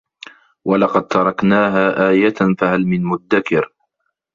[0.65, 3.73] وَلَقَد تَرَكناها آيَةً فَهَل مِن مُدَّكِرٍ